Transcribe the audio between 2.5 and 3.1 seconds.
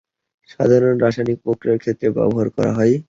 করা হয়।